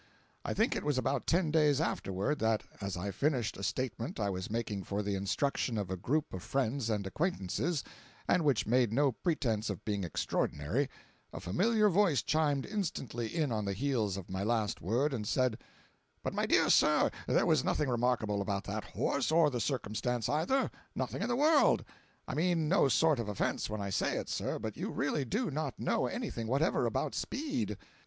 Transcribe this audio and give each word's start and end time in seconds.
I 0.43 0.55
think 0.55 0.75
it 0.75 0.83
was 0.83 0.97
about 0.97 1.27
ten 1.27 1.51
days 1.51 1.79
afterward 1.79 2.39
that, 2.39 2.63
as 2.81 2.97
I 2.97 3.11
finished 3.11 3.55
a 3.55 3.61
statement 3.61 4.19
I 4.19 4.31
was 4.31 4.49
making 4.49 4.83
for 4.83 5.03
the 5.03 5.13
instruction 5.13 5.77
of 5.77 5.91
a 5.91 5.95
group 5.95 6.33
of 6.33 6.41
friends 6.41 6.89
and 6.89 7.05
acquaintances, 7.05 7.83
and 8.27 8.43
which 8.43 8.65
made 8.65 8.91
no 8.91 9.11
pretence 9.11 9.69
of 9.69 9.85
being 9.85 10.03
extraordinary, 10.03 10.89
a 11.31 11.39
familiar 11.39 11.87
voice 11.87 12.23
chimed 12.23 12.65
instantly 12.65 13.27
in 13.27 13.51
on 13.51 13.63
the 13.63 13.73
heels 13.73 14.17
of 14.17 14.27
my 14.27 14.41
last 14.41 14.81
word, 14.81 15.13
and 15.13 15.27
said: 15.27 15.59
"But, 16.23 16.33
my 16.33 16.47
dear 16.47 16.71
sir, 16.71 17.11
there 17.27 17.45
was 17.45 17.63
nothing 17.63 17.87
remarkable 17.87 18.41
about 18.41 18.63
that 18.63 18.83
horse, 18.83 19.31
or 19.31 19.51
the 19.51 19.59
circumstance 19.59 20.27
either—nothing 20.27 21.21
in 21.21 21.27
the 21.29 21.35
world! 21.35 21.83
I 22.27 22.33
mean 22.33 22.67
no 22.67 22.87
sort 22.87 23.19
of 23.19 23.29
offence 23.29 23.69
when 23.69 23.81
I 23.81 23.91
say 23.91 24.17
it, 24.17 24.29
sir, 24.29 24.57
but 24.57 24.77
you 24.77 24.89
really 24.89 25.25
do 25.25 25.51
not 25.51 25.77
know 25.79 26.07
anything 26.07 26.47
whatever 26.47 26.87
about 26.87 27.13
speed. 27.13 27.77